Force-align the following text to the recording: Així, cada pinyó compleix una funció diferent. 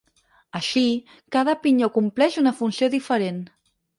Així, 0.59 0.81
cada 1.35 1.55
pinyó 1.67 1.91
compleix 1.99 2.39
una 2.43 2.53
funció 2.63 2.93
diferent. 2.97 3.41